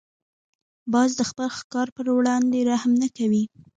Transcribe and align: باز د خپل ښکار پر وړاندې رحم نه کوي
باز 0.93 1.09
د 1.19 1.21
خپل 1.29 1.47
ښکار 1.57 1.87
پر 1.95 2.05
وړاندې 2.17 2.59
رحم 2.71 2.91
نه 3.01 3.07
کوي 3.17 3.43